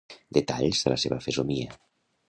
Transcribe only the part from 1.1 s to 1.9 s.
fesomia.